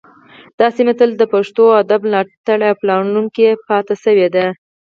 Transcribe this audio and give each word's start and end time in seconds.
دا 0.59 0.67
سیمه 0.77 0.93
تل 0.99 1.11
د 1.17 1.23
پښتو 1.33 1.63
ادب 1.81 2.01
ملاتړې 2.07 2.67
او 2.71 2.77
پالونکې 2.81 3.49
پاتې 3.67 3.95
شوې 4.03 4.27
ده 4.35 4.45